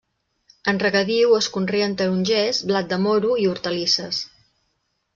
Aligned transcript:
En 0.71 0.79
regadiu 0.83 1.35
es 1.41 1.51
conreen 1.59 1.95
tarongers, 2.01 2.65
blat 2.73 2.91
de 2.95 3.01
moro 3.07 3.39
i 3.45 3.49
hortalisses. 3.53 4.27